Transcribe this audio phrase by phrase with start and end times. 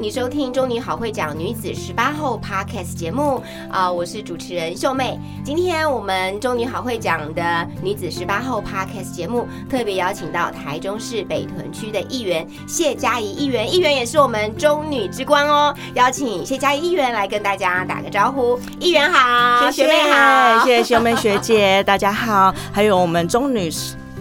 [0.00, 5.20] 你收听《中女好会讲女子十八后》Podcast 节目啊、我是主持人秀妹。
[5.44, 15.74] 今天我们中女好会讲的女子十八后 Podcast 节目，特别邀请到台中市北屯区的议员谢佳怡议员，议员也是我们中女之光哦。
[15.92, 23.70] 邀请谢佳怡议员来跟大家打个招呼，议员好，学妹好，谢谢秀妹学姐， 大家好，还有我们中女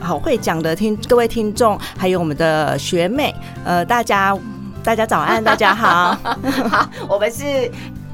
[0.01, 3.33] 好会讲的听各位听众，还有我们的学妹，
[3.63, 4.37] 呃，大家
[4.83, 6.15] 大家早安，大家好。
[6.69, 7.69] 好，我们是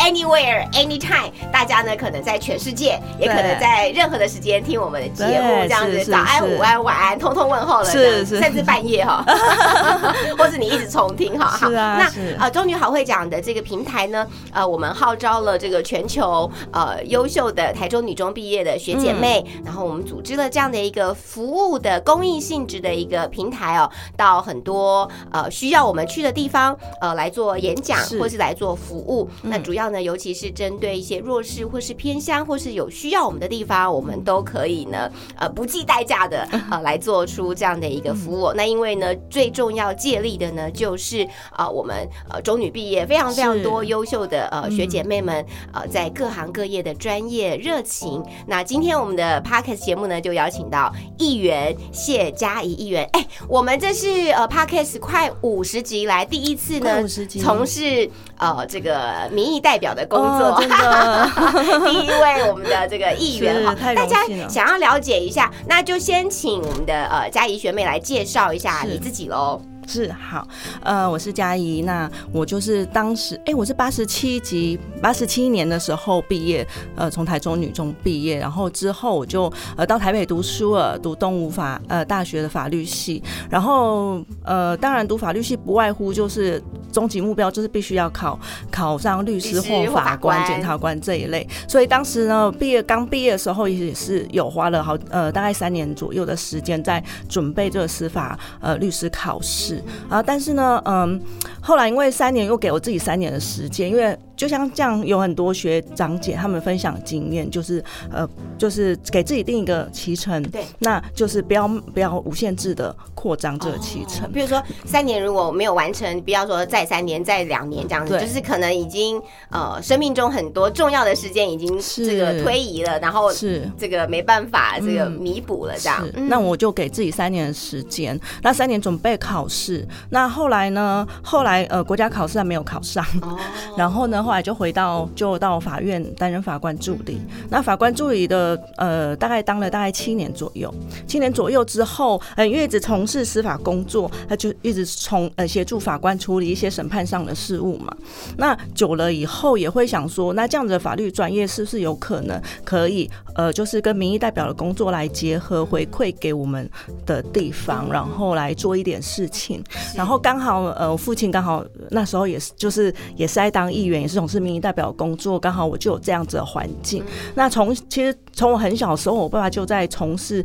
[0.05, 8.39] anywhere anytime，大家呢可能在全世界，也可能在任何的时间听我们的节目，这样子早安、午安、晚安，通通问候了，是是。
[8.39, 9.25] 甚至半夜哈，
[10.37, 11.45] 或是你一直重听哈。
[11.47, 12.35] 好那是。
[12.39, 19.63] 呃，中女好会讲的这个平台呢，呃，我们号召了这个全球呃优秀的台中女中毕业的学姐妹，嗯。
[19.65, 28.19] 然后我们组织了这样的一个服务的公益性质的一个平台哦，到很多呃需要我们去的地方呃来做演讲是。
[28.19, 29.29] 或是来做服务。
[29.43, 29.49] 嗯。
[29.49, 38.51] 那主要呢，尤其是针对一些弱势或是偏乡或是有需要我们的地方，我们都可以呢呃不计代价的呃来做出这样的一个服务。
[38.53, 48.23] 那因为呢，最重要借力的呢，就是呃我们呃中女毕业非常非常多优秀的呃学姐妹们呃在各行各业的专业热情。
[48.47, 53.07] 那今天我们的 podcast 节目呢，就邀请到议员谢佳怡议员。
[53.11, 60.47] 哎，我们这是呃 podcast 快五十集来第一次呢快50集从事呃这个民意代表的工作。
[60.47, 69.61] 哦真的 第一位我们的这个议员哈，大家想要了解一下，那就先请我们的呃佳怡学妹来介绍一下你自己喽。
[69.87, 70.47] 是好，
[70.83, 88.39] 呃，我是佳怡，那我就是当时，哎、我是八十七级，八十七年的时候毕业，呃，从台中女中毕业，然后之后我就呃到台北读书了，读东吴法呃大学的法律系，然后呃，当然读法律系不外乎就是终极目标就是必须要考
[88.71, 99.74] 考上律师或或法官检察官这一类，所以当时呢，毕业刚毕业的时候也是有花了好呃大概三年左右的时间在准备这个司法呃律师考试
[100.09, 101.21] 啊，但是呢，嗯，
[101.61, 114.31] 后来因为三年又给我自己三年的时间，因为就像这样有很多学长姐他们分享经验，就是呃就是给自己定一个期程，对，那就是不要不要无限制的扩张这个期程。
[114.31, 122.05] 比如说三年如果没有完成，不要说再三年、再两年这样子，就是可能已经呃生命中很多重要的时间已经是。
[122.05, 123.69] 这个推移了，然后是。
[123.77, 125.11] 这个没办法这个嗯。
[125.11, 126.07] 弥补了这样。
[126.29, 129.87] 那我就给自己三年的时间，那三年准备考试。
[130.09, 131.07] 那后来呢？
[131.23, 133.37] 后来呃，国家考试还没有考上，哦，
[133.77, 137.21] 然后呢，后来就回到就到法院担任法官助理。
[137.49, 140.73] 那法官助理的呃，大概当了大概七年左右。
[141.07, 147.95] 七年左右之后，呃，因为一直从事司法工作，他就一直从呃协助法官处理一些审判上的事务嘛。
[148.37, 156.67] 那久了以后，也会想说，那这样子的法律专业是不是有可能可以呃，就是跟民意代表的工作来结合，回馈给我们
[157.05, 159.63] 的地方，然后来做一点事情。
[159.95, 167.03] 然后刚好呃，我父亲刚好那时候也是就是也是在当议员，也是从事民意代表工作，刚好我就有这样子的环境。
[167.35, 170.43] 那从其实从我很小的时候，我爸爸就在从事。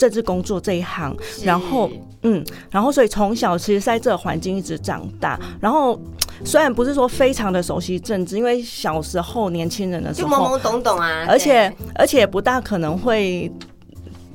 [0.00, 1.14] 政治工作这一行，
[1.44, 1.90] 然后
[2.22, 6.00] 嗯，然后所以从小其实在这个环境一直长大，然后
[6.42, 13.52] 虽然不是说非常的熟悉政治，因为小时候年轻人的时就候，懵懵懂懂啊，而且而且不大可能会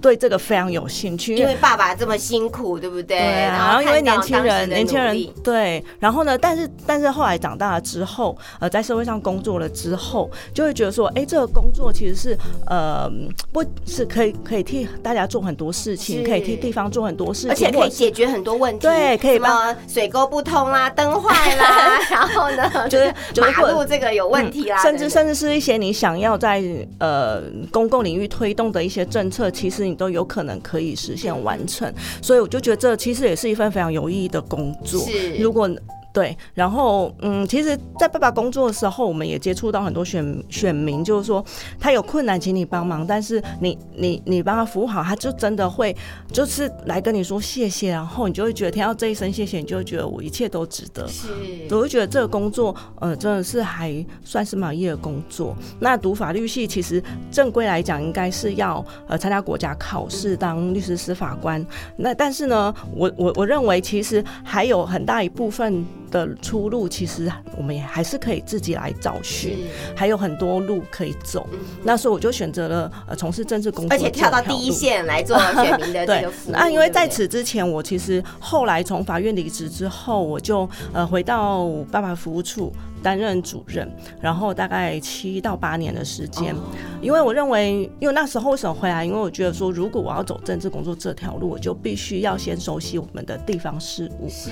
[0.05, 3.17] 对这个非常有兴趣，因为爸爸这么辛苦，对不对？
[3.17, 12.37] 对啊，然后因为年轻人，年轻人对，然后呢，但是但是后来长大了之后，呃，在社会上工作了之后，就会觉得说，哎，这个工作其实是
[12.67, 13.09] 呃，
[13.51, 26.63] 不是可以可以替大家做很多事情，可以替地方做很多事情，而且可以解决很多问题，对可以什么水沟不通啦、灯坏啦， 然后呢，就是就是马路这个有问题啦，甚至甚至是一些你想要在
[26.99, 27.41] 呃
[27.71, 34.99] 公共领域推动的一些政策，其实你情都有可能可以实现完成，所以我就觉得这其实也是一份非常有意义的工作。
[35.05, 35.69] 是如果
[36.15, 41.43] 对，然后嗯，其实，在爸爸工作的时候，我们也接触到很多选选民，就是说
[41.77, 45.93] 他有困难，请你帮忙，但是你你你帮他服务好，他就真的会
[46.31, 51.05] 就是来跟你说谢谢，然后你就会觉得听到这一声谢谢，你就会觉得我一切都值得。
[51.09, 51.27] 是
[51.71, 55.53] 我就觉得这个工作，呃，真的是还算是满意的工作。
[55.81, 61.61] 那读法律系，其实正规来讲，应该是要呃参加国家考试当律师、司法官。
[61.97, 65.85] 那但是呢，我我我认为其实还有很大一部分
[66.15, 69.57] 的出路，其实我们也还是可以自己来找寻，
[69.95, 71.47] 还有很多路可以走。
[71.83, 74.71] 那所以我就选择了呃从事政治工作，而且跳到第一。
[74.75, 76.53] 线来做选民的这对个服务。
[76.53, 82.71] 那因为在此之前，我其实后来从法院离职之后，我就呃回到爸爸服务处
[83.05, 83.87] 担任主任，
[84.19, 86.55] 然后大概七到八年的时间。
[86.55, 86.59] 哦
[87.01, 89.05] 因为我认为，因为那时候为什么回来？
[89.05, 94.27] 因为我觉得说，如果我要走政治工作这条路，我就必须要先熟悉我们的地方事务。
[94.27, 94.49] 是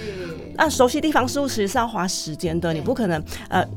[0.54, 3.20] 那熟悉地方事务其实是要花时间的，你不可能
[3.50, 3.68] 呃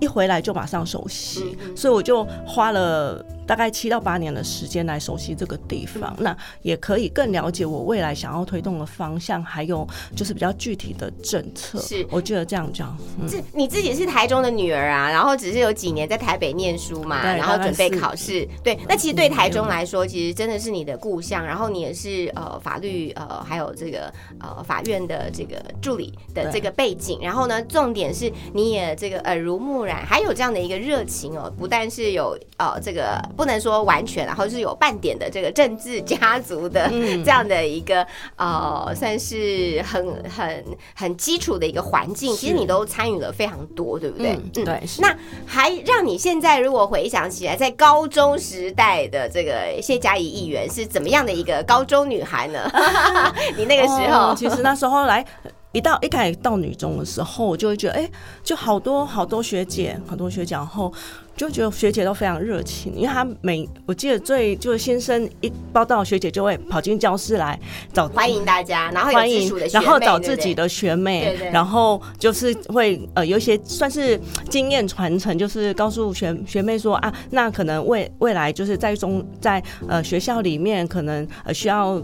[0.00, 9.86] 一回来就马上熟悉，所以我就花了大概七到八年的时间来熟悉这个地方，那也可以更了解我未来想要推动的方向，还有
[10.16, 11.78] 就是比较具体的政策。
[11.80, 18.48] 是我觉得这样讲，嗯，这你自己是台中的女儿啊，然后只是有几年在台北念书嘛，然后准备考试。
[18.62, 21.44] 对，那其实对台中来说，其实真的是你的故乡。
[21.44, 27.18] 然后你也是呃法律呃还有这个呃法院的这个助理的这个背景。
[27.20, 40.64] 然后呢，重点是你也这个耳濡目染，还有这样的一个热情哦，不但是有呃这个不能说完全，然后是有半点的这个政治家族的嗯这样的一个呃算是很很
[40.94, 44.32] 很基础的一个环境，其实你都参与了非常多，对不对？
[44.32, 45.14] 嗯，对，是那
[45.46, 52.70] 还让你现在如果回想起来，在高中时代的这个谢嘉怡议员是怎么样的一个高中女孩呢？
[53.56, 55.24] 你那个时候、哦其实那时候来。
[55.74, 58.10] 一到一开始到女中的时候，我就会觉得，哎、
[58.42, 60.90] 就好多好多学姐，很多学姐，然后
[61.36, 67.58] 就觉得学姐都非常热情，因为她每我记得最就是新生一报到，学姐就会跑进教室来
[67.92, 74.18] 找欢迎大家，然后欢迎然后找自己的学妹，然后就是会呃有一些算是
[74.48, 82.00] 经验传承，就是告诉学学妹说啊，那可能未未来就是在中在呃学校里面可能呃需要。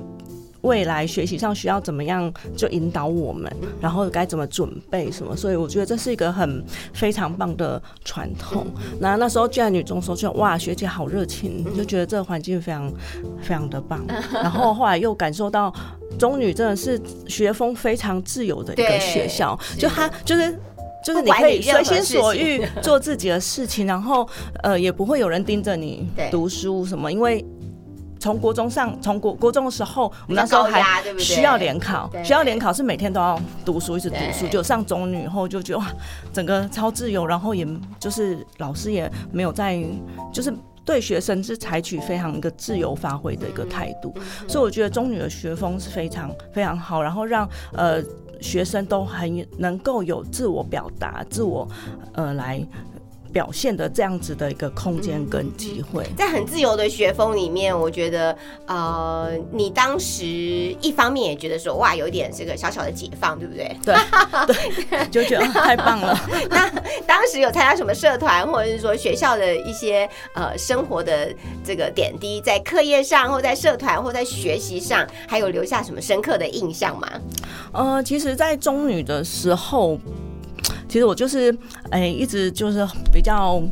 [0.63, 8.67] 未来学习上需要怎么样就引导我们，然后该怎么准备什么，所以我觉得这是一个很非常棒的传统。
[8.99, 12.93] 那那时候进来女中的时候就哇，学姐好热情，就觉得这个环境非常
[13.43, 14.05] 非常的棒。
[14.33, 15.75] 然后后来又感受到
[16.19, 20.59] 中女真的是学风非常自由的一个对学校，就她就是。
[21.03, 24.29] 就是你可以随心所欲做自己的事情，然后
[24.63, 27.43] 呃也不会有人盯着你对读书什么，因为
[28.21, 34.47] 从国中上从国国中的时候，我们那时候还需要联考对，需要联考是每天都要读书，一直读书。
[34.47, 35.87] 就上中女以后就觉得哇，
[36.33, 37.67] 整个超自由，然后也
[37.99, 39.83] 就是老师也没有在
[40.33, 40.55] 就是。
[40.83, 44.13] 对学生是采取非常一个自由发挥的一个态度，
[44.49, 48.03] 所以我觉得中女的学风是非常非常好，然后让呃
[48.41, 51.69] 学生都很能够有自我表达、自我
[52.15, 52.67] 呃来
[53.33, 56.05] 表现的这样子的一个空间跟机会。
[56.17, 58.37] 在很自由的学风里面，我觉得，
[58.67, 63.77] 呃，你当时一方面也觉得说，哇，有一点这个小小的解放，对不对？
[63.85, 63.97] 对
[64.47, 66.19] 对，就觉得太棒了。
[66.51, 66.69] 那
[67.07, 71.33] 当时有参加什么社团，或者是说学校的一些呃生活的
[71.65, 77.09] 这个点滴，在课业上，或在社团，或在学习上，还有留下什么深刻的印象吗？
[77.73, 79.99] 呃，其实，在中女的时候，
[80.89, 81.57] 其实我就是
[81.91, 83.63] 哎、一直就是比较。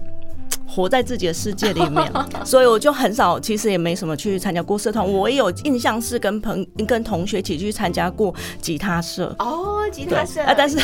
[0.70, 2.12] 活在自己的世界里面，
[2.44, 5.04] 所以我就很少，其实也没什么去参加过社团。
[5.12, 10.78] 我也有印象是跟朋跟同学一起去参加过吉他社，哦，吉他社啊，但是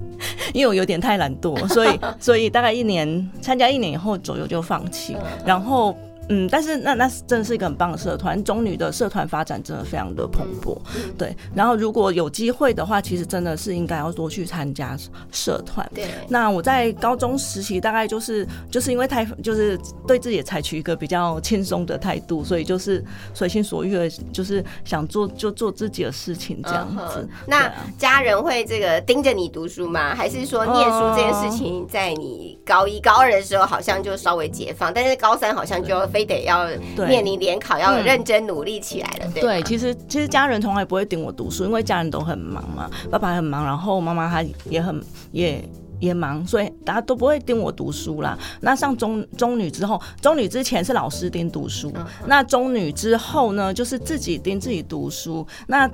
[0.54, 5.94] 因为我有点太懒惰，所以所以大概一年参加一年以后左右就放弃，然后。
[6.28, 10.76] 嗯，但是那那是真的是一个很棒的社团，中女的社团发展真的非常的蓬勃，
[11.16, 11.34] 对。
[11.54, 14.96] 然后如果有机会的话，其实真的是应该要多去参加
[15.30, 15.88] 社团。
[15.94, 27.28] 对，那我在高中时期大概就是就是因为太就是对自己也采取一个比较轻松的态度，所以就是随心所欲的，就是想做就做自己的事情这样子。
[27.46, 30.14] 那家人会这个盯着你读书吗？
[30.14, 37.06] 还是说念书这件事情，在你高一、高二的时候好像就稍微解放，但是高三好像就非得要对。
[37.06, 38.04] 面临联考，要嗯。
[38.06, 44.98] 认真努力起来了，对对，其实其实家人从来不会顶我读书，因为家人都很忙嘛，爸爸很忙，然后妈妈她也很
[45.32, 45.62] 也
[45.98, 48.38] 也忙，所以大家都不会盯我读书啦。
[48.60, 51.92] 那上中中女之后，中女之前是老师盯读书，
[52.26, 55.46] 那中女之后呢，就是自己盯自己读书。
[55.66, 55.88] 那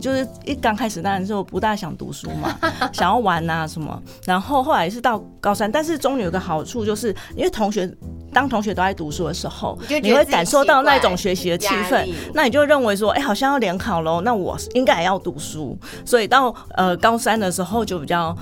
[0.00, 2.54] 就是一刚开始当然就不大想读书嘛，
[2.92, 4.02] 想要玩啊什么。
[4.24, 7.90] 然后后来是到高三，但是中女有个好处，就是因为同学
[8.32, 15.76] 当同学都在读书的时候，你会感受到那种学习的气氛，那你就认为说，哎，好像要联考喽，那我应该也要读书。
[16.04, 18.36] 所以到呃高三的时候就比较。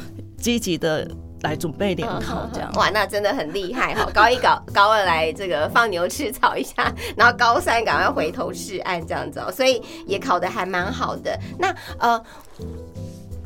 [0.44, 1.10] 积极的
[1.40, 4.06] 来准备联考，这样哇，那真的很厉害哈！
[4.12, 11.34] 高一搞 高二来这个放牛吃草一下，然后高三赶快回头是岸这样子哦，所以也考得还蛮好的。
[11.58, 12.22] 那呃。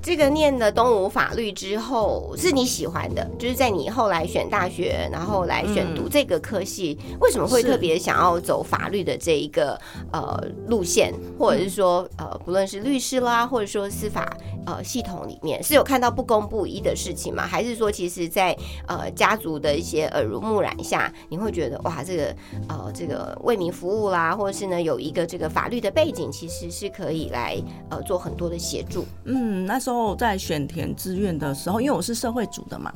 [0.09, 9.79] 这个念了东吴法律之后，是你喜欢的，就是在你后来选大学，然后来选读这个科系，为什么会特别想要走法律的这一个
[10.11, 14.35] 呃路线，或者是说呃不论是律师啦，或者说司法
[14.65, 17.47] 呃系统里面，是有看到不公不义的事情吗？
[17.47, 22.35] 还是说其实在呃家族的一些耳濡目染下，你会觉得哇这个
[22.71, 29.05] 呃这个为民服务啦，或者是呢有一个这个法律的背景，其实是可以来呃做很多的协助。
[29.27, 29.98] 嗯，那时候。
[29.99, 32.93] 后在选填志愿的时候，因为我是社会组的嘛，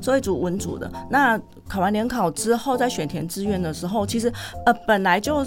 [0.00, 0.88] 社会组文组的。
[1.10, 1.36] 那
[1.68, 4.32] 考完联考之后，在选填志愿的时候，其实
[4.66, 5.44] 呃本来就。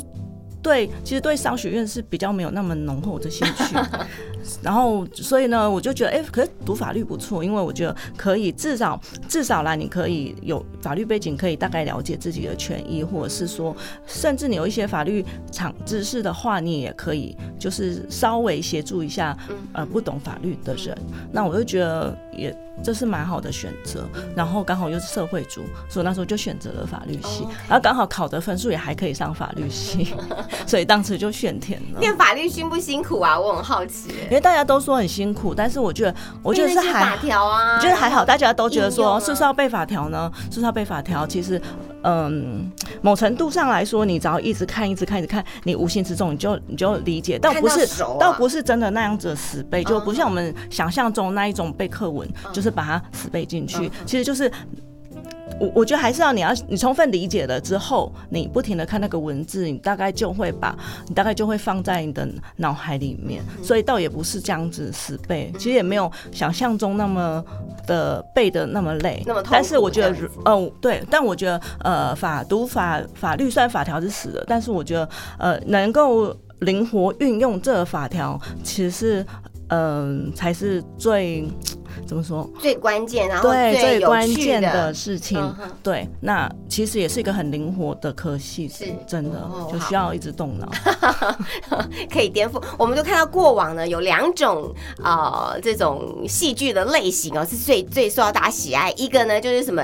[0.67, 3.75] 对，其实对商学院是比较没有那么浓厚的兴趣，
[4.61, 13.73] 然后所以呢，我就觉得，哎，可是读法律不错，因为我觉得可以至少至少啦，你可以有法律背景，可以大概了解自己的权益，或者是说，
[14.05, 19.37] 甚至你有一些法律场知识的话，你也可以就是稍微协助一下
[19.71, 20.97] 呃不懂法律的人。
[21.31, 22.55] 那我就觉得也。
[22.83, 30.13] 这是蛮好的选择，然后刚好又是社会组，所以那时候就选择了法律系，然后刚好考的分数也还可以上法律系，
[30.67, 31.99] 所以当时就选填了。
[31.99, 33.37] 念法律辛不辛苦啊？
[33.39, 34.09] 我很好奇。
[34.25, 40.31] 因为大家都说很辛苦，但是我觉得，我觉得是还法条啊，我觉得还好，大家都觉得说是不是要背法条呢？
[40.43, 41.25] 是不是要背法条？
[41.25, 41.59] 其实。
[42.03, 47.85] 嗯，某程度上来说，你只要一直看、一直看、一直看，你无形之中你就你就理解，倒不是
[48.17, 54.51] 倒不是真的那样子死背，就不像我们想象中那一种背课文，就是把它死背进去，其实就是。
[55.59, 67.43] 我我觉得还是要你要你充分理解了之后，你不停的看那个文字，你大概就会把你大概就会放在你的脑海里面，所以倒也不是这样子死背，其实也没有想象中那么
[67.87, 69.23] 的背的那么累。
[69.25, 70.15] 那么但是我觉得，
[70.45, 79.25] 哦对，但我觉得呃法读法法律虽然法条是死的，但是我觉得呃能够灵活运用这个法条，其实是
[79.69, 81.47] 嗯才是最。
[82.05, 82.49] 怎么说？
[82.59, 90.69] 最关键，然后最关键的事情，对，那其实也是一个很灵活的科系，是真的，就需要一直动脑，
[92.11, 92.61] 可以颠覆。
[92.77, 94.73] 我们都看到过往呢，有两种
[95.03, 98.91] 呃这种戏剧的类型哦，是最最受到大家喜爱。
[98.97, 99.81] 一个呢就是什么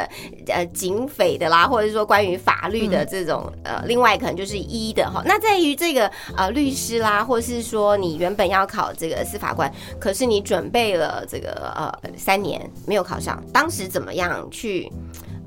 [0.47, 5.21] 呃警匪的啦，或者说关于法律的这种呃，另外可能就是医的哈。
[5.25, 12.02] 那在于这个呃律师啦，或是说你原本要考这个司法官，可是你准备了这个呃。
[12.17, 14.91] 三年没有考上，当时怎么样去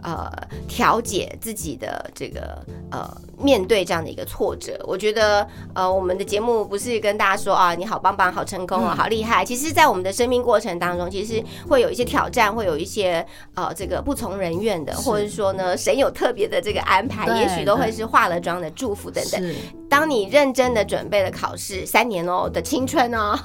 [0.03, 0.31] 呃
[0.69, 4.79] 调解自己的这个呃面对这样的一个挫折？
[4.87, 13.25] 我觉得呃我们的节目不是跟大家说啊你好棒棒好成功哦好厉害，其实，在我们的生命过程当中，其实会有一些挑战，会有一些
[13.55, 19.55] 呃这个不从人愿的，或者说呢神有特别的这个安排，也许都会是化了妆的祝福等等。
[19.89, 23.37] 当你认真的准备了考试三年哦的青春哦，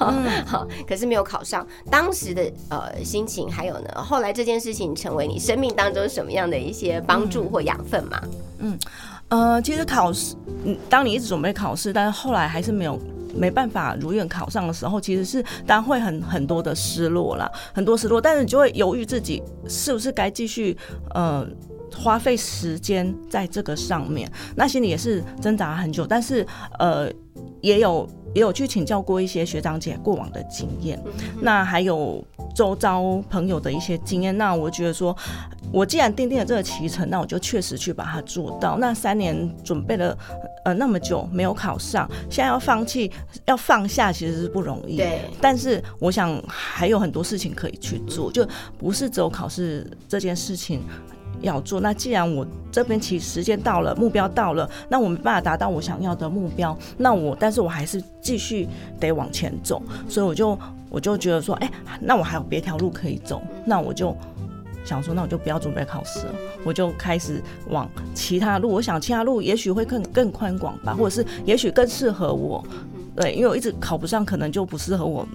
[0.46, 8.22] 好， 可是没有考上，当时的呃心情还有呢，后来这件事情成为你生命当中什么样的一些帮助或养分嘛？
[8.60, 8.80] 嗯，
[9.30, 13.00] 呃，其实考试，嗯，当你一直准备考试，但是后来还是没有
[13.36, 20.78] 没办法如愿考上的时候，其实是当然会很很多的失落啦，很多失落，但是你就会犹豫自己是不是该继续
[21.14, 21.48] 呃。
[21.94, 26.48] 花费时间在这个上面，那心里也是挣扎很久，但是
[26.80, 27.12] 呃，
[27.60, 31.02] 也有也有去请教过一些学长姐过往的经验，
[31.42, 32.24] 那还有
[32.56, 35.16] 周遭朋友的一些经验，那我觉得说，
[35.72, 38.78] 我既然定定了这个骑程，那我就确实去把它做到。
[38.78, 40.18] 那三年准备了
[40.66, 43.12] 呃那么久没有考上，现在要放弃
[43.46, 45.22] 要放下其实是不容易，对。
[45.42, 48.48] 但是我想还有很多事情可以去做，就
[48.78, 50.82] 不是只有考试这件事情。
[51.40, 58.68] 要做，那既然我这边其实时间到了，目标到了，那我没办法达到我想要的目标，那我但是我还是继续
[59.00, 60.58] 得往前走，所以我就
[60.90, 64.16] 我就觉得说，哎，那我还有别条路可以走，那我就
[64.86, 72.64] 想说，那我就不要准备考试了，我就开始往其他路，我想其他路也许会更更宽广吧，或者是也许更适合我，
[73.16, 75.28] 对，因为我一直考不上，可能就不适合我。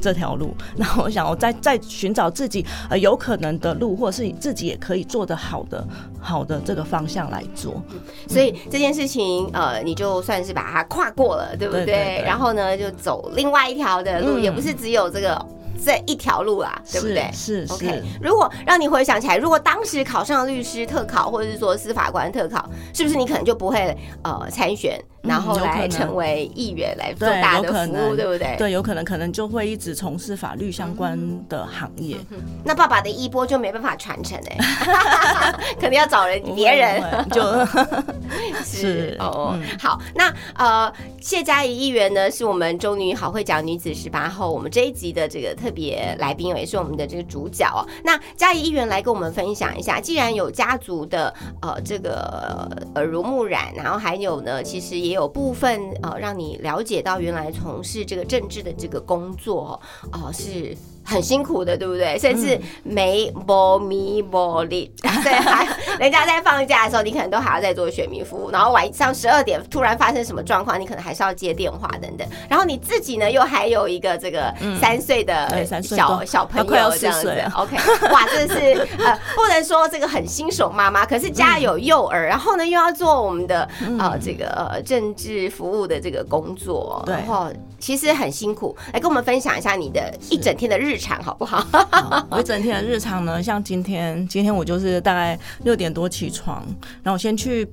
[0.00, 0.54] 这条路。
[0.76, 5.86] 然后我想，我 再再寻找自己呃有可能的路，或者是自己也可以做得好的
[6.20, 7.82] 好的这个方向来做。
[8.28, 11.84] 所以这件事情，呃，你就算是把它跨过了，对不对？
[11.86, 15.46] 对对对然后呢，就走另外一条的路，嗯也不是只有这个
[15.84, 17.30] 这一条路啦，对不对？
[17.32, 28.56] 是是 OK，是，如果让你回想起来，如果当时考上律师特考，或者是说司法官特考，是不是你可能就不会呃参选，然后来成为议员来做大的服务，对不对？
[28.56, 31.18] 对，有可能可能就会一直从事法律相关
[31.48, 32.16] 的行业。
[32.64, 37.02] 那爸爸的衣钵就没办法传承哎、可能要找人别人。
[37.30, 37.42] 就
[38.64, 47.86] 是是哦，嗯好，那呃，谢佳怡议员呢，是我们中女好会讲女子十八后我们这一集的这个特别来宾，也是我们的这个主角哦。
[48.04, 59.80] 那佳怡议员来跟我们分享一下，既然有家族的呃这个耳濡目染，然后还有呢，其实也有有部分呃让你了解到原来从事这个政治的这个工作
[60.12, 60.76] 哦、是。
[61.08, 62.18] 很辛苦的，对不对？
[62.18, 65.66] 甚至没波咪波力， 对，还
[65.98, 72.28] 人家在放假的时候，你可能都还要在做选民服务，然后晚上十二点突然发生什么状况，你可能还是要接电话等等。
[72.48, 76.24] 然后你自己呢，又还有一个这个三岁的小多。
[76.26, 77.76] 小朋友这样子，OK，
[78.12, 83.66] 哇，这是呃，不能说这个很新手妈妈，可是家有幼儿，然后呢又要做我们的
[83.98, 87.14] 呃这个呃政治服务的这个工作，对。
[87.14, 87.48] 然后
[87.78, 91.64] 其实很辛苦，来跟我们分享一下你的一整天的日常好不好？
[91.90, 96.62] 好我一整天的日常呢，像今天，今天我就是大概六点多起床，
[97.02, 97.66] 然后我先去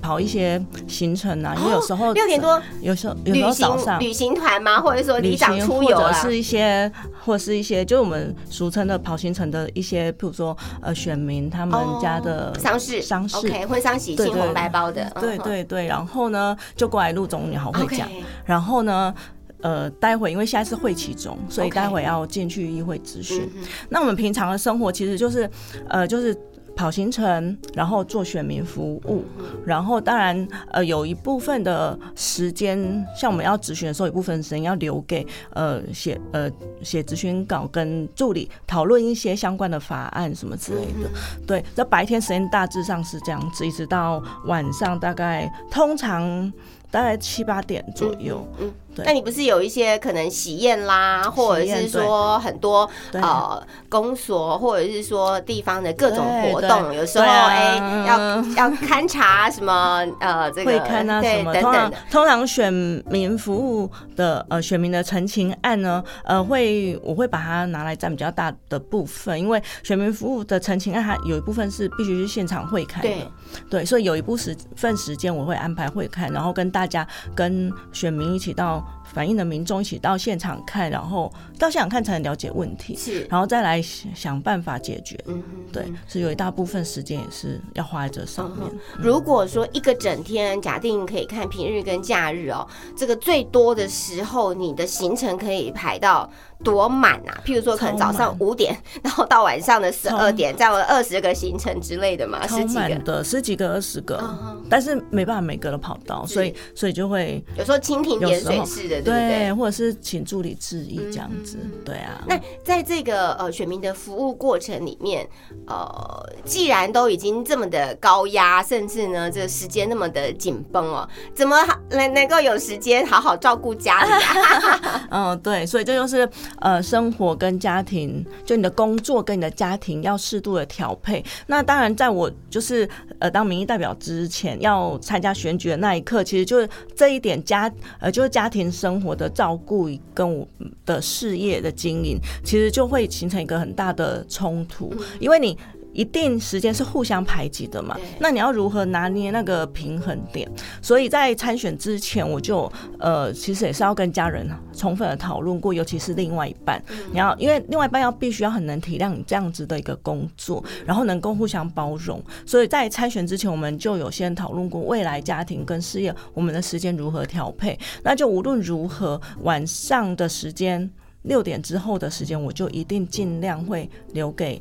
[0.00, 4.80] 跑一些行程啊，因为有时候六点多有时候有时候早上旅行团吗？
[4.80, 6.08] 或者说里长出游啊？
[6.08, 6.90] 或者是一些，
[7.24, 18.08] 或是一些，就是我们俗称的跑行程的一些，譬如说呃选民他们家的丧事，丧事 OK，婚丧喜庆红白包的，对对对，然后呢就过来录中女好会讲
[18.44, 19.14] 然后呢。
[19.62, 23.48] 呃，待会因为现在是会期中，所以待会要进去议会咨询。
[23.88, 25.48] 那我们平常的生活其实就是，
[25.88, 26.36] 呃，就是
[26.76, 29.24] 跑行程，然后做选民服务，
[29.66, 32.78] 然后当然呃有一部分的时间，
[33.14, 36.50] 像我们要咨询的时候，有一部分时间要留给呃写呃
[36.82, 41.10] 写咨询稿跟助理讨论一些相关的法案什么之类的。
[41.46, 46.50] 对，这白天时间大致上是这样子，一直到晚上大概通常
[46.90, 48.46] 大概七八点左右。
[48.58, 57.76] 嗯，对那你不是有一些可能喜宴啦，或者是说很多呃公所，或者是说地方的各种活动，有时候哎
[58.06, 58.18] 要
[58.56, 73.26] 要勘察什么呃这个会勘啊对什么，等等的，通常选民服务的呃选民的陈情案呢，呃会我会把它拿来占比较大的部分，因为选民服务的陈情案，它有一部分是必须去现场会看的，对。
[73.68, 85.18] 对，所以有一部时份时间我会安排会看，然后跟大家跟选民一起到反映的民众一起到现场看，然后到现场看才能了解问题，是，然后再来想想办法解决。
[85.26, 88.60] 嗯哼对，是有一大部分时间也是要花在这上面。
[88.72, 96.30] 嗯如果说一个整天，假定可以看平日跟假日哦，这个最多的时候，你的行程可以排到
[96.62, 97.40] 多满啊？
[97.44, 109.52] 譬如说，可能早上五点， 然后到晚上的十二点，这样的二十个行程之类的嘛，十几个十几个、二十个，嗯但是没办法每个都跑到，所以所以就会有时候蜻蜓点水式的，对？
[109.54, 112.22] 或者是请助理致意这样子，嗯对啊。
[112.26, 115.28] 那在这个呃选民的服务过程里面，
[115.66, 125.08] 呃，既然都已经这么的高压，甚至呢这个时间那么的紧绷哦，怎么好能能够有时间好好照顾家里啊？
[125.10, 131.24] 嗯， 对，所以这就是呃，生活跟家庭，就你的工作跟你的家庭要适度的调配。
[131.46, 140.46] 那当然，在我就是呃当民意代表之前，要参加选举的那一刻，其实就是这一点家呃就是家庭生活的照顾跟我
[140.84, 145.56] 的事业的经营，其实就会形成一个很大的冲突，因为你。
[145.92, 147.96] 一定时间是互相排挤的嘛？
[148.18, 150.50] 那你要如何拿捏那个平衡点？
[150.80, 162.22] 所以在参选之前，我就呃，其实也是要跟家人充分的讨论过，尤其是另外一半，你要因为另外一半要必须要很能体谅你这样子的一个工作，然后能够互相包容。
[162.46, 167.78] 所以在参选之前，我们就有先讨论过未来家庭跟事业我们的时间如何调配。
[168.02, 170.90] 那就无论如何，晚上的时间。
[171.24, 174.58] 六点之后的时间，我就一定尽量会留给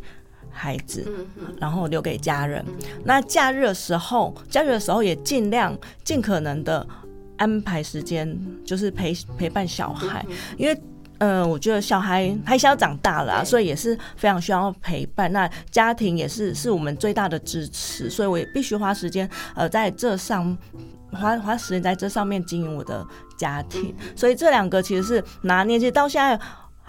[0.60, 1.10] 孩子，
[1.58, 2.63] 然后留给家人。
[3.06, 6.86] 那假日的时候，假日的时候也尽量尽可能的
[7.38, 10.26] 安排时间，就是陪陪伴小孩，
[10.58, 10.78] 因为。
[11.19, 15.30] 呃，我觉得小孩还是要长大了、啊，所以也是非常需要陪伴。
[15.34, 20.58] 那家庭也是是我们最大的支持，所以我也必须花时间呃在这上
[21.12, 23.06] 花花时间在这上面经营我的
[23.38, 23.93] 家庭。
[24.15, 26.39] 所以这两个其实是拿捏，其实到现在。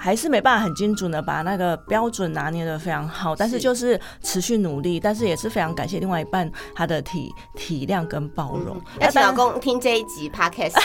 [0.01, 3.61] 还是没办法很精准的把那个标准拿捏的非常好，但是是。
[3.61, 8.81] 就是持续努力，但是也是非常感谢另外一半他的体体谅跟包容。
[8.99, 10.77] 要请老公听这一集 podcast，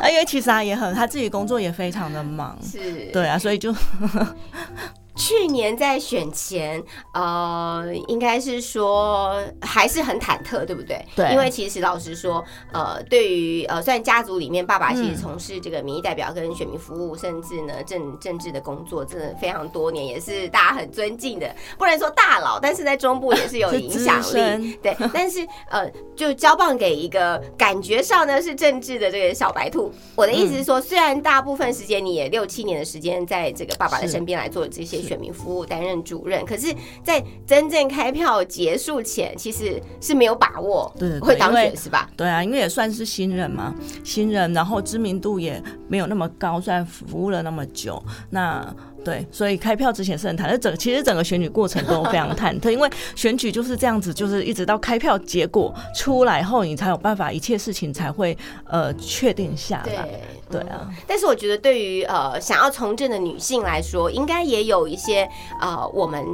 [0.00, 3.10] 啊， 因为其实他也很他自己工作也非常的忙，是。
[3.12, 3.74] 对啊，所以就
[5.16, 11.04] 去年在选前，呃，应该是说还是很忐忑，对不对？
[11.16, 24.74] 对因为其实老实说，呃，对于呃，虽然家族里面爸爸其实嗯从事这个民意代表跟选民服务，甚至呢政政治的工作，真的非常多年，也是大家很尊敬的，不能说大佬，但是在中部也是有影响力。
[24.82, 29.90] 对，但是呃，就交棒给一个感觉上呢是政治的这个小白兔。
[30.14, 42.10] 我的意思是说，虽然大部分时间你也六七年的时间在这个爸爸的身边来做这些选民服务，担任主任，可是，在真正开票结束前，其实是没有把握对会当选，是吧？
[42.16, 48.74] 对啊，因为也算是新人嘛，新人，然后知名度也没有那么高，虽然服务了那么久，那
[49.06, 58.36] 对，所以开票之前是很忐忑，整其实整个选举过程都非常忐忑， 因为选举就是这样子，就是一直到开票结果出来后，你才有办法，一切事情才会
[58.68, 60.08] 呃确定下来。
[60.50, 65.28] 对对啊，但是我觉得，对于呃想要从政的女性来说，应该也有一些
[65.60, 66.26] 呃我们。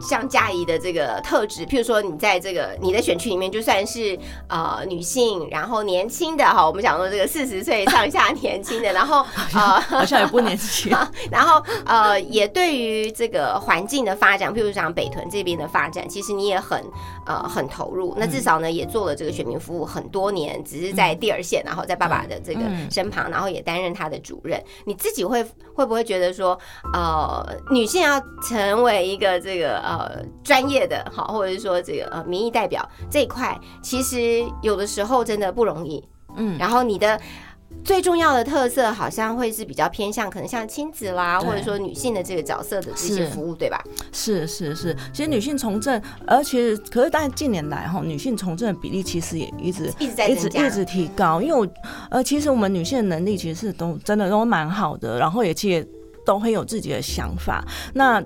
[0.00, 4.18] 像嘉怡的这个特质，譬如说你在这个你的选区里面，就算是
[4.48, 10.94] 呃女性，然后年轻的哈，我们讲说这个四十岁上下年轻的，然后呃 好像也不年轻。
[11.30, 16.82] 然后呃，也对于这个环境的发展，譬如讲北屯这边的发展，其实你也很
[17.26, 18.14] 呃很投入。
[18.16, 24.62] 那至少呢，也做了这个选民服务很多年，只是在第二线，然后在爸爸的这个嗯身旁，然后也担任他的主任。
[24.84, 25.42] 你自己会
[25.74, 26.58] 会不会觉得说，
[26.92, 36.02] 呃，女性要成为一个这个呃专业的好，或者是说这个呃民意代表这一块，其实有的时候真的不容易。
[36.36, 37.20] 嗯，然后你的
[37.84, 43.82] 最重要的特色好像会是比较偏向可能像亲子啦，或者说女性的这个角色的这些服务，对吧？
[44.12, 51.66] 是是是，其实女性从政，而且可是但近年来哈，女性从政的比例其实也一直一直在一直一直提高，因为我
[52.10, 55.86] 呃，其实我们女性的能力其实是都真的都蛮好的，然后也其实
[56.24, 57.64] 都会有自己的想法。
[57.92, 58.22] 那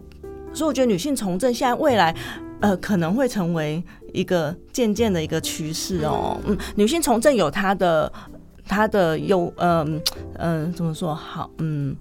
[0.58, 2.12] 所以我觉得女性从政现在未来
[2.60, 3.80] 呃可能会成为
[4.12, 6.36] 一个渐渐的一个趋势哦。
[6.46, 8.12] 嗯，女性从政有她的
[8.66, 10.02] 她的优嗯
[10.34, 11.96] 嗯怎么说好嗯。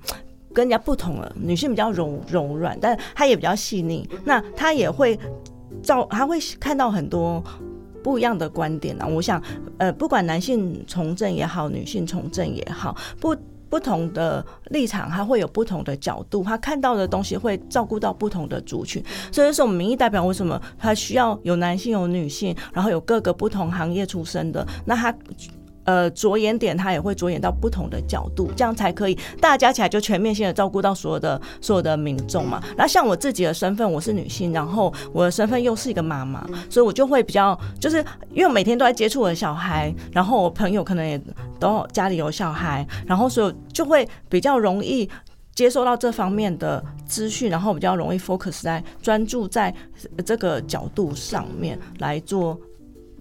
[0.53, 4.09] 跟人家不同了，女性比较柔柔软，但她也比较细腻。
[4.25, 5.15] 那她也会
[5.83, 7.43] 照，她会看到很多
[8.03, 9.05] 不一样的观点啊。
[9.05, 9.39] 我想，
[9.77, 13.35] 呃，不管男性从政也好，女性从政也好，不
[13.69, 19.03] 不同的立场，他会有不同的角度，他看到的东西会照顾到不同的族群。
[19.31, 25.13] 所以，说我们民意代表为什么他需要有男性有女性，然后有各个不同行业出身的，那他。
[25.87, 32.61] 呃，着眼点他也会着眼到不同的角度，这样才可以大家加起来就全面性的照顾到所有的所有的民众嘛。
[32.75, 41.17] 然后像我自己的身份，我是女性，然后我的身份又是一个妈妈，所以我就会比较就是因为每天都在接触我的小孩，然后我朋友可能也
[41.57, 45.09] 都家里有小孩，然后所以就会比较容易。
[45.55, 49.73] 接收到这方面的资讯，然后比较容易 focus 在专注在
[50.23, 52.55] 这个角度上面来做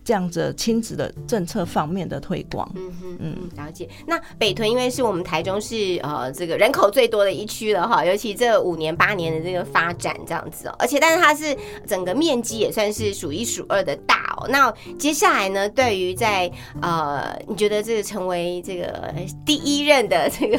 [0.06, 2.70] 这样子亲子的政策方面的推广。
[2.76, 3.88] 嗯哼，嗯，了解。
[4.06, 11.56] 那北屯因为是我们台中市呃这个人口最多的一区了哈，尤其这五年八年的这个发展这样子哦，而且但是它是
[11.88, 14.46] 整个面积也算是数一数二的大哦。
[14.48, 16.48] 那接下来呢，对于在
[16.80, 19.12] 呃你觉得这个成为这个
[19.44, 20.56] 第一任的这个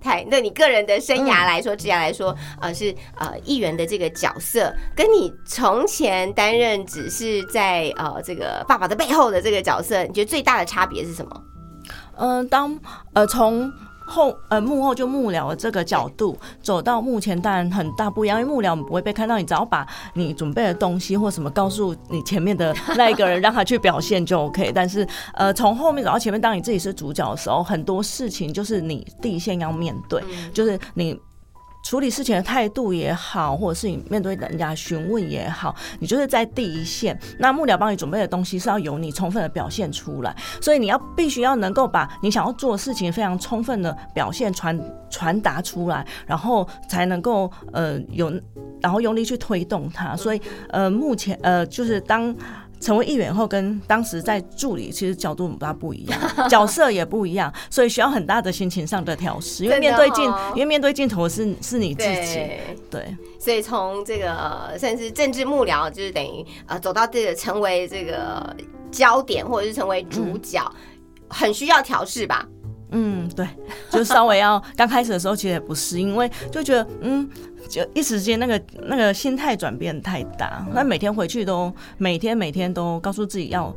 [0.00, 11.42] 台，对你个人的生涯来说，职涯来说，呃是呃议员的这个角色，跟你从前担任只是在呃这个爸爸的背后的这个角色，你觉得最大的差别是什么？
[12.18, 12.78] 嗯、当
[13.12, 13.70] 呃从
[14.06, 18.40] 后呃幕后就幕僚的这个角度走到目前，当然很大不一样。
[18.40, 24.72] 因为幕僚我们不会被看到，你只要把你准备的东西或什么告诉你前面的那一个人，让他去表现就 OK。
[24.72, 30.22] 但是呃从后面走到前面，当你自己是主角的时候，很多事情就是你第一线要面对，
[30.52, 31.20] 就是你。
[31.86, 37.16] 处理事情的态度也好，或者是你面对人家询问也好，你就是在第一线。
[37.38, 44.76] 那幕僚帮你准备的东西是要由你充分的表现出来，所以你要必须要能够把你想要做的事情非常充分的表现传
[45.08, 48.32] 传达出来，然后才能够呃有，
[48.80, 50.16] 然后用力去推动它。
[50.16, 52.34] 所以呃目前呃就是当。
[52.80, 59.64] 成为议员后，跟当时在助理其实角度很大不一样， 角色也不一样，所以需要很大的心情上的调试。
[59.64, 62.40] 因为面对镜哦，因为面对镜头是是你自己，
[62.90, 68.54] 对，所以从这个呃甚至政治幕僚，就是等于呃走到这个成为这个
[68.90, 70.62] 焦点，或者是成为主角，
[71.28, 72.46] 很需要调试吧？
[72.92, 73.46] 嗯，对，
[73.90, 77.28] 就稍微要刚开始的时候，其实也不是，因为就觉得嗯。
[77.68, 83.74] 就一时间那个那个心态转变太大，那每天回去都每天每天都告诉自己要。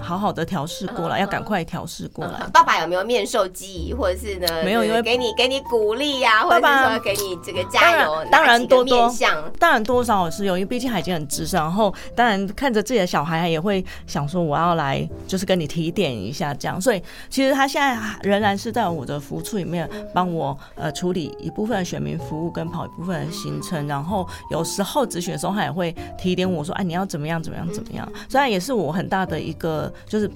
[0.00, 2.40] 好好的调试过来，要赶快调试过来。
[2.52, 4.46] 爸爸有没有面授机宜，或者是呢？
[4.64, 8.24] 没有，因为给你给你鼓励呀，或者说给你这个加油。
[8.30, 9.12] 当然多多，
[9.58, 11.60] 当然多少是有，因为毕竟已经很资深。
[11.60, 16.80] 然后当然看着自己的小孩，也会想说我要来，就是跟你提点一下这样。
[16.80, 23.86] 所以其实他现在仍然是在我的服务处里面帮我呃处理一部分的选民服务跟跑一部分的行程。
[23.86, 29.89] 然后有时候咨询的时候，他也会提点我说：“哎，你要怎么样怎么样怎么样。”虽然也是我很大的一个。
[30.06, 30.30] 就是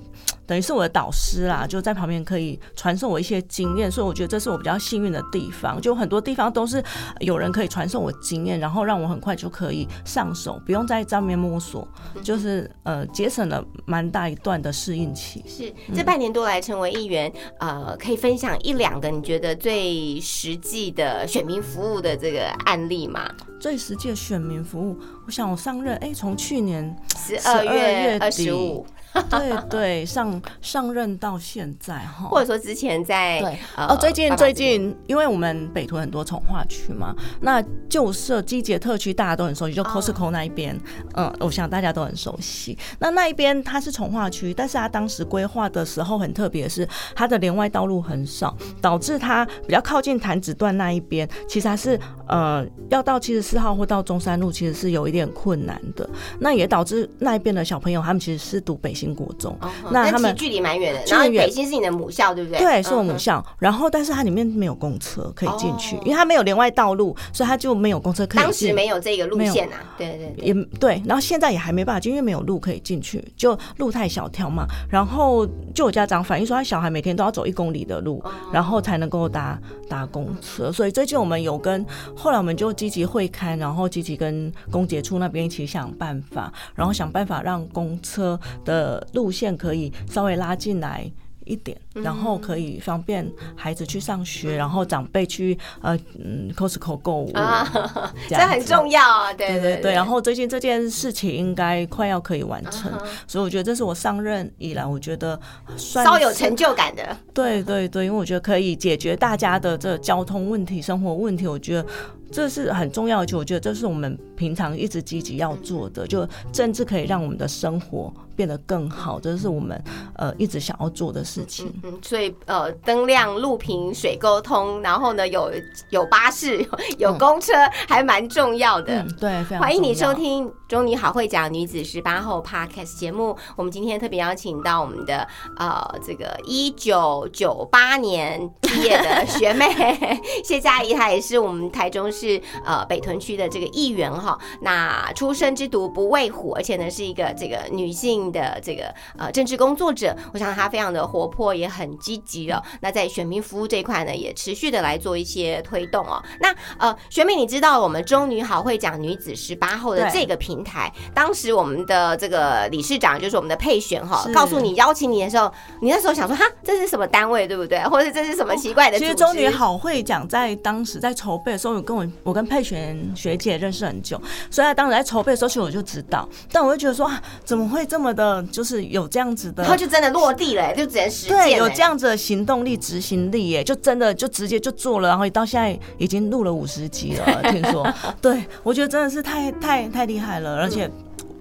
[0.47, 5.81] 等于是我的导师啦，就在旁边可以传授我一些经验，所以我觉得这是我比较幸运的地方。
[5.81, 6.83] 就很多地方都是
[7.21, 11.87] 有人可以传授我经验，然后让我很快就可以上手，不用在上面摸索，
[12.23, 15.43] 就是呃节省了蛮大一段的适应期。
[15.47, 23.31] 是这半年多来成为议员，呃，可以分享一两个你觉得最实际的选民服务的这个案例吗？
[23.59, 28.87] 最实际的选民服务，我想我上任，哎，从去年十二月二十五。
[29.31, 40.77] 对对，上上任到现在哈，或者说之前在对哦，最近最近，因为我们北屯很多从化区嘛，那旧社基捷特区大家都很熟悉，就 Costco 那一边，
[41.15, 42.77] 嗯，我想大家都很熟悉。
[42.99, 56.09] 那那一边它是从化区，但是它当时规划的时候很特别，是它的连外道路很少，导致它比较靠近潭子段那一边，其实还是呃要到七十四号或到中山路，其实是有一点困难的。
[56.41, 59.55] 那也导致那一边的小朋友，他们其实是读北新国中，
[59.91, 61.01] 那他们距离蛮远的。
[61.09, 62.59] 然后北新是你的母校，对不对？
[62.59, 63.45] 对，是我母校。
[63.59, 68.43] 然后，但是它里面没有公车可以进去，因为它没有连外道路，所以它就没有公车可以。
[68.43, 71.03] 当时没有这个路线啊，对对也对。
[71.05, 74.65] 然后现在也还没办法进，因为没有路可以进去，就路太小条嘛。
[74.91, 80.73] 然后就有家长反映说，他小孩每天都要走一公里的路，然后才能够搭搭公车。
[80.73, 81.85] 所以最近我们有跟，
[82.17, 88.94] 后来我们就积极会刊，然后积极跟公捷处那边一起想办法，然后想办法让公车的。
[89.13, 91.11] 路线可以稍微拉进来
[91.45, 93.27] 一点，然后可以方便
[93.57, 97.67] 孩子去上学，然后长辈去呃嗯 Costco 购物啊，
[98.29, 99.33] 这很重要啊！
[99.33, 99.93] 对对对。
[99.93, 102.93] 然后最近这件事情应该快要可以完成，
[103.27, 105.39] 所以我觉得这是我上任以来我觉得
[105.77, 107.17] 稍有成就感的。
[107.33, 111.87] 对对对，因为我觉得可以解决大家的这交通问题、生活问题，我觉得。
[112.33, 119.81] 这是很重要的，就我觉得这是我们平常一直积极要做的，就政治可以让我们的生活变得更好，这是我们
[120.17, 121.73] 呃一直想要做的事情。
[121.84, 125.53] 嗯，所以呃灯亮、路平、水沟通，然后呢有
[125.91, 126.67] 有巴士、
[126.99, 127.53] 有公车，
[127.89, 129.05] 还蛮重要的。
[129.21, 133.37] 对，欢迎你收听《中女好会讲女子十八后》Podcast 节目。
[133.57, 139.67] 我们今天特别邀请到我们的呃这个一九九八年毕业的学妹
[140.45, 142.41] 谢佳怡，她也是我们台中市。
[142.65, 152.63] 呃北屯区的这个议员哈，那出生之毒不畏虎，而且呢是一个这个女性的这个呃政治工作者，我想她非常的活泼，也很积极哦。
[152.81, 156.23] 那在选民服务这一块呢，也持续的来做一些推动哦。
[156.41, 167.83] 那呃，学妹，你知道我们中女好会讲女子十八后的这个平台，当时我们的这个理事长就是我们的配选哈，告诉你邀请你的时候，你那时候想说哈，这是什么单位对不对？
[167.89, 168.99] 或者这是什么奇怪的？
[168.99, 172.05] 其实中女好会讲在当时在筹备的时候有跟我。
[172.23, 187.87] 我跟配选学姐认识很久，所以当时在筹备的时候，其实我就知道，但我就觉得说啊，怎么会这么的，就是有这样子的，然后就真的落地了，就直接实对，有这样子的行动力、执行力，耶，就真的就直接就做了，然后到现在已经录了五十集了， 听说，
[188.21, 190.91] 对我觉得真的是太太太厉害了，而且。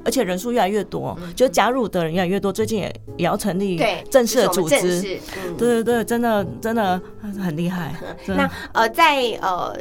[0.06, 2.52] 而且人数越来越多，就加入的人越来越多。
[2.52, 3.82] 最近也也要成立
[4.12, 5.02] 正式的组织，
[5.58, 7.02] 对对对，真的真的
[7.42, 7.96] 很厉害。
[8.28, 9.74] 那呃，在呃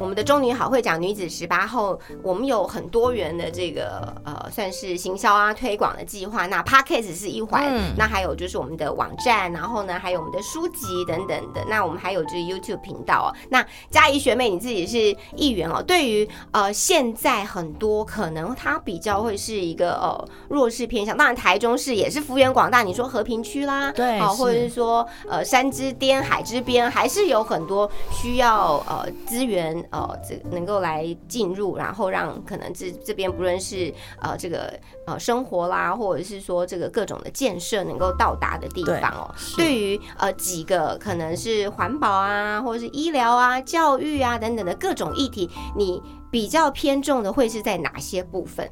[0.00, 6.46] 我们的中女好会讲女子十八后，我们有很多元的这个呃算是行销啊推广的计划。
[6.46, 11.64] 那 Podcast 是一环，那还有就是我们的网站，然后呢还有我们的书籍等等的。
[11.68, 13.36] 那我们还有就是 YouTube 频道哦。
[13.50, 19.60] 那嘉怡学妹你自己是议员哦，对于呃现在很多可能他比较会是。
[19.60, 22.82] 一个呃弱势偏向，当然台中市也是幅员广大。
[22.82, 34.72] 你说和平区啦，对，啊，或者是说呃山之巅、海之边，还是有很多需要呃资源呃这能够来进入，然后让可能这这边不论是呃这个
[35.06, 39.34] 呃生活啦，或者是说这个各种的建设能够到达的地方哦。
[39.56, 48.70] 对于呃几个可能是环保啊，或者是医疗啊、教育啊等等的各种议题，你比较偏重的会是在哪些部分？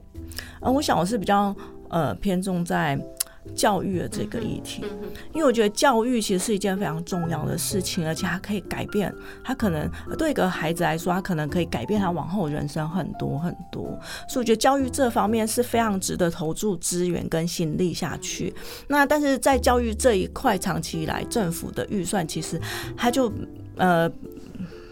[0.60, 1.54] 呃，我想我是比较
[1.88, 2.98] 呃偏重在
[3.54, 4.84] 教育的这个议题，
[5.34, 9.12] 因为我觉得教育其实是一件非常重要的事情，而且它可以改变，
[9.44, 13.82] 它可能对一个孩子来说，他可能可以改变他往后人生很多很多。
[14.28, 18.54] 所以我觉得教育这方面是非常值得投注资源跟心力下去。
[18.86, 22.60] 那但是在教育这一块，长期以来政府的预算其实
[22.96, 23.32] 它就
[23.76, 24.10] 呃。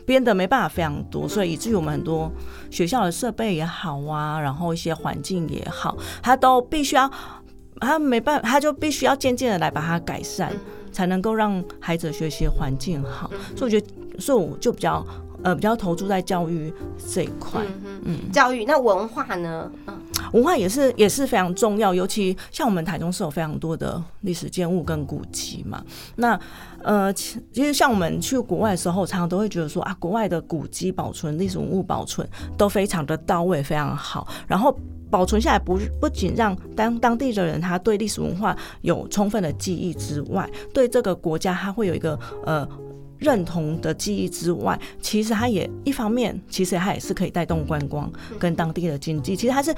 [0.06, 2.30] 编的没办法非常多，所以以至于我们很多
[2.70, 7.10] 学校的设备也好啊，然后一些环境也好，它都必须要，
[7.80, 10.52] 它没办法，他就必须要渐渐的来把它改善，
[10.92, 13.30] 才能够让孩子学习环境好。
[13.56, 15.04] 所以我觉得，所以我就比较
[15.42, 16.72] 呃比较投注在教育
[17.12, 17.60] 这一块。
[18.04, 19.70] 嗯，教育那文化呢？
[19.86, 19.98] 嗯，
[20.32, 25.84] 文化也是也是非常重要，尤其像我们台中是有非常多的历史建物跟古迹嘛。
[26.16, 26.38] 那
[26.82, 34.26] 呃，其其实像我们去国外的时候，常常都会觉得说啊，国外的古迹保存、历史文物保存都非常的到位，非常好。
[34.46, 34.76] 然后
[35.16, 42.68] 保存下来不不仅让当当地的人他对历史文化有充分的记忆之外，对这个国家他会有一个呃。
[43.18, 49.34] 认同的记忆之外，其实它也一方面，其实它也是可以带动观光跟当地的经济。
[49.34, 49.74] 其实它是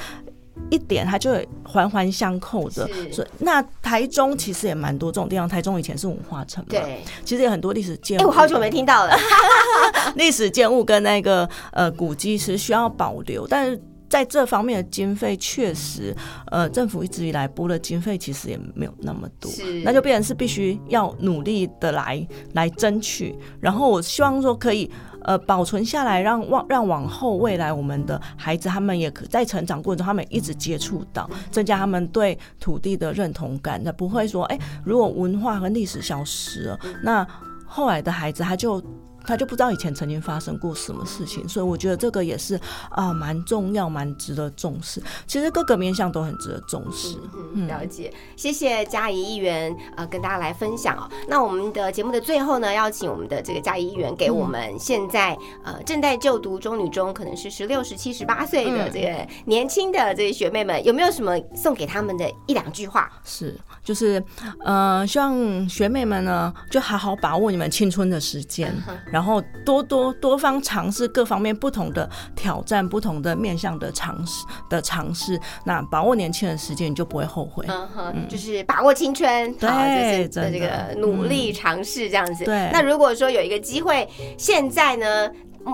[0.71, 2.89] 一点，它就会环环相扣的。
[3.13, 7.01] 所以那台中其实也蛮多这种地方，台中以前是文化城嘛，对。
[7.25, 8.29] 其实有很多历史建哎、物。
[8.29, 9.17] 我好久没听到了。
[10.17, 16.15] 历史建物跟那个呃古迹是需要保留，但是在这方面的经费确实，
[16.51, 19.51] 呃，政府一直以来拨的经费其实也没有那么多，
[19.85, 23.37] 那就变成是必须要努力的来来争取。
[23.61, 24.91] 然后我希望说可以。
[25.23, 33.79] 呃，保存下来，让往让往后未来我们的孩子，他们也可在成长过程中，他们一直接触到，增加他们对土地的认同感。
[33.85, 37.27] 那不会说，哎、如果文化和历史消失了，那
[37.67, 38.83] 后来的孩子他就
[39.29, 42.59] 他就不知道以前曾经发生过什么事情，所以我觉得这个也是
[42.91, 45.03] 啊蛮重要、蛮值得重视。
[45.27, 47.19] 其实各个面向都很值得重视。
[47.53, 51.09] 嗯，了解，谢谢嘉怡议员呃跟大家来分享哦。
[51.29, 63.13] 那我们的节目的最后呢，邀请我们的这个嘉怡议员给我们现在呃正在就读中女中，可能是十六、十七、十八岁的这个年轻的这些学妹们，有没有什么送给他们的一两句话？
[63.25, 64.23] 是，就是
[64.65, 68.75] 呃，希望学妹们呢，就好好把握你们青春的时间，
[69.11, 75.41] 然后多多多方尝试各方面不同的挑战、不同的面向的尝试的尝试。
[75.65, 77.65] 那把握年轻人时间，你就不会后悔。
[77.69, 82.45] 嗯哼，就是把握青春，对是这个努力尝试这样子。
[82.45, 85.31] 对那如果说有一个机会，现在呢？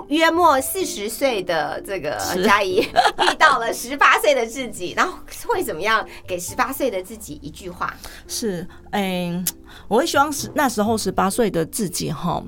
[0.08, 2.78] 约莫四十岁的这个是嘉怡
[3.30, 7.94] 遇到了十八岁的自己，然后会怎么样给十八岁的自己一句话？
[8.26, 9.46] 是，嗯、
[9.86, 12.42] 我会希望是那时候十八岁的自己哈，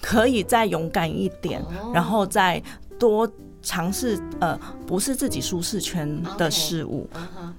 [0.00, 1.92] 可以再勇敢一点，哦。
[1.94, 2.62] 然后再
[2.98, 3.30] 多
[3.62, 4.58] 尝试呃
[4.90, 7.08] 不是自己舒适圈的事物。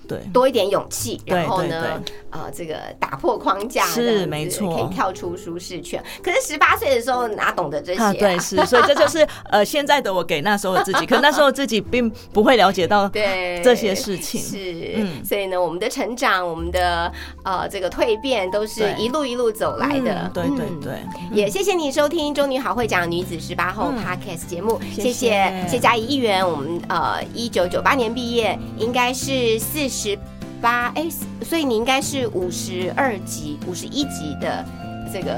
[0.05, 6.03] 对，多一点勇气，然后呢对，呃，这个打破框架，是没错可以跳出舒适圈。
[6.21, 8.07] 可是十八岁的时候哪懂得这些、啊？
[8.07, 14.41] 啊，对，是，所以这就是呃现在的我给那时候的自己， 可那时候自己并不会了解到对这些事情。
[14.41, 17.09] 是，嗯所以呢，我们的成长，我们的
[17.45, 20.11] 呃这个蜕变，都是一路一路走来的。
[20.13, 20.99] 嗯对对嗯对，
[21.31, 25.29] 也谢谢你收听《中女好会讲女子十八后》Podcast 节目，谢谢谢
[25.63, 26.45] 谢谢嘉怡议员。
[26.45, 30.17] 我们呃一九九八年毕业，应该是四十
[30.61, 31.07] 八哎，
[31.43, 34.65] 所以你应该是五十二级、五十一级的
[35.11, 35.37] 这个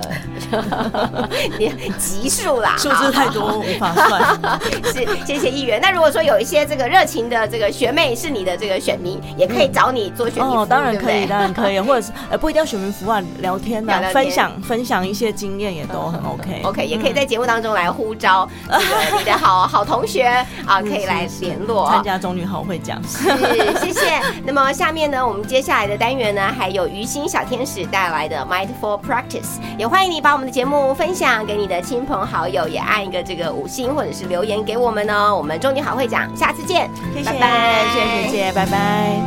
[1.57, 4.61] 你级数啦，数字太多无法算。
[4.93, 5.79] 是，谢谢议员。
[5.81, 16.61] 那如果说有一些这个热情的这个学妹是你的这个选民，也可以找你做选民哦，当然可以，当然可以，或者是呃不一定要选民服务啊，聊天呐、 聊聊天分享分享一些经验也都很 OK。
[16.63, 20.25] OK，也可以在节目当中来呼召这个你的好好同学
[20.65, 21.89] 啊，可以来联络。
[21.89, 23.01] 参加中女好会讲。
[23.03, 23.23] 是，
[23.79, 24.21] 谢谢。
[24.45, 35.35] 那么下面呢，我们接下来的单元呢，还有于心小天使带来的 Mindful Practice，也欢迎你把我们的节目分享给你的亲朋好友，也按一个这个五星或者是留言给我们哦。
[35.35, 39.19] 我们中女好会讲，下次见，谢谢，拜拜谢谢谢谢，拜拜。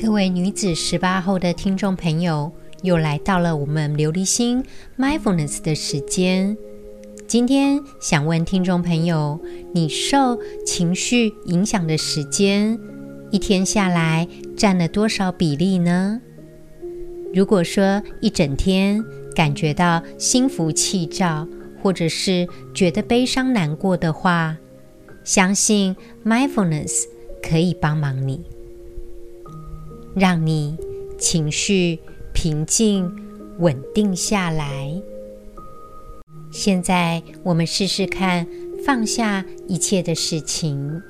[0.00, 2.50] 各位女子十八后的听众朋友，
[2.82, 4.64] 又来到了我们琉璃心
[4.98, 6.56] mindfulness 的时间。
[7.28, 9.40] 今天想问听众朋友，
[9.72, 10.36] 你受
[10.66, 12.78] 情绪影响的时间，
[13.32, 16.20] 一天下来占了多少比例呢？
[17.34, 19.02] 如果说一整天
[19.34, 21.48] 感觉到心浮气躁，
[21.82, 24.58] 或者是觉得悲伤难过的话，
[25.24, 27.04] 相信 mindfulness
[27.42, 28.44] 可以帮忙你。
[30.14, 30.76] 让你
[31.18, 31.98] 情绪
[32.34, 33.10] 平静、
[33.60, 34.92] 稳定下来。
[36.50, 38.46] 现在，我们试试看
[38.84, 41.00] 放下一切的事情，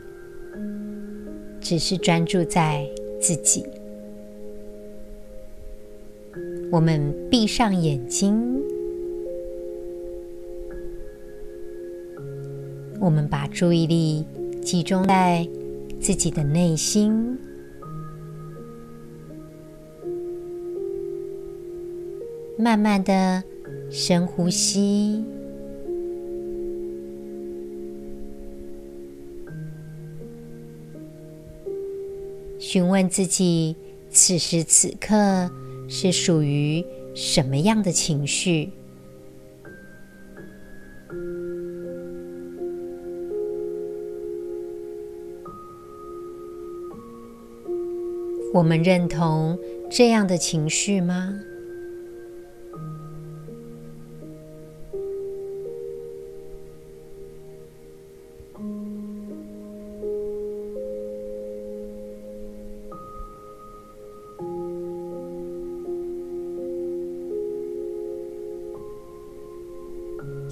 [1.73, 2.87] 只是专注在
[3.19, 3.65] 自己。
[6.71, 7.01] 我们
[7.31, 8.63] 闭上眼睛，
[13.01, 14.23] 我们把注意力
[14.61, 15.49] 集中在
[15.99, 17.39] 自己的内心，
[22.59, 23.43] 慢慢的
[23.91, 25.25] 深呼吸。
[32.73, 33.77] 询问自己，
[34.09, 35.51] 此时此刻
[35.91, 36.83] 是属于
[37.15, 38.73] 什么样的情绪？
[48.55, 49.59] 我们认同
[49.91, 51.39] 这样的情绪吗？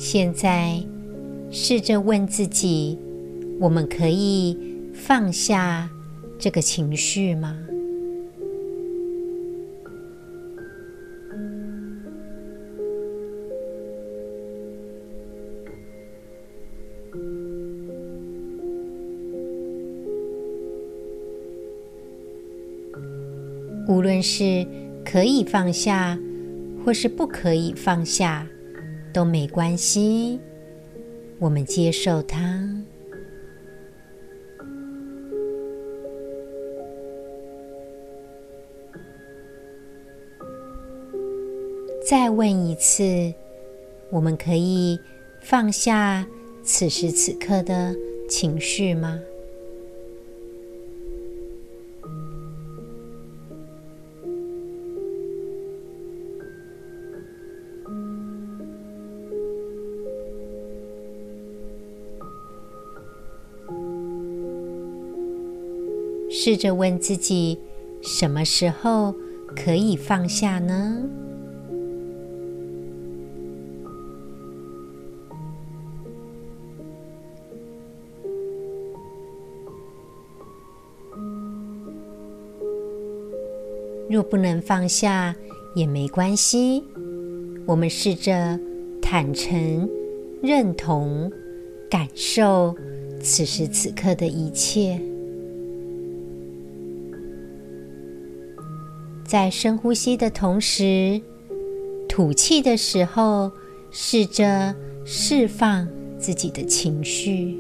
[0.03, 0.83] 现在，
[1.51, 2.99] 试着问自己：
[3.61, 4.57] 我们可以
[4.95, 5.91] 放下
[6.39, 7.55] 这个情绪吗？
[23.87, 24.67] 无论是
[25.05, 26.19] 可以放下，
[26.83, 28.47] 或是不可以放下。
[29.13, 30.41] 都没关系，
[31.39, 32.39] 我们接受它。
[42.09, 43.33] 再问一次，
[44.11, 44.99] 我们可以
[45.41, 46.27] 放下
[46.65, 47.95] 此时此刻的
[48.29, 49.21] 情绪吗？
[66.43, 67.59] 试着问自己，
[68.01, 69.15] 什么时候
[69.55, 71.03] 可以放下呢？
[84.09, 85.37] 若不能放下
[85.75, 86.83] 也没关系，
[87.67, 88.59] 我们试着
[89.03, 89.87] 坦诚、
[90.43, 91.31] 认同、
[91.91, 92.75] 感受
[93.21, 95.10] 此时此刻的一切。
[99.31, 101.23] 在深呼吸的同时，
[102.09, 103.53] 吐气的时候，
[103.93, 104.75] 试着
[105.05, 105.87] 释放
[106.19, 107.57] 自己的情绪。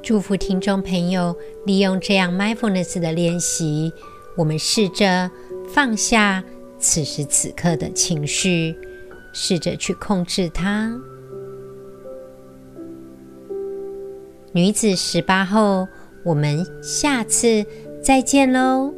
[0.00, 1.34] 祝福听众朋友，
[1.66, 3.92] 利用这样 mindfulness 的练习，
[4.36, 5.28] 我们试着
[5.66, 6.44] 放下
[6.78, 8.76] 此时此刻的情绪，
[9.32, 10.96] 试着去控制它。
[14.54, 15.88] 女子十八后，
[16.22, 17.66] 我们下次
[18.00, 18.94] 再见喽。